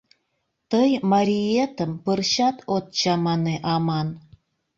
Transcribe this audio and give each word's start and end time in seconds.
Тый 0.71 0.89
мариетым 1.11 1.91
пырчат 2.03 2.57
от 2.75 2.85
чамане 2.99 3.55
аман... 3.73 4.07